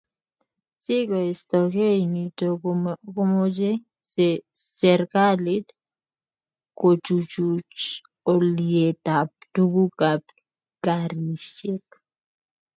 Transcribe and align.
Si 0.81 0.95
keistoekei 1.09 2.01
nito 2.13 2.47
komochei 3.13 3.77
serkalit 4.75 5.67
kochuchuch 6.79 7.81
olyetab 8.31 9.29
tugukab 9.53 10.23
garisiek 10.85 11.87